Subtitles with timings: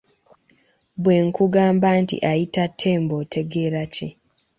[1.03, 4.07] Bwe nkugamba nti ayita Ttembo otegeera ki?